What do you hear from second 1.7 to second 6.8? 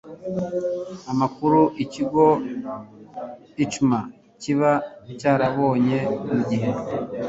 ikigo cma kiba cyarabonye mu gihe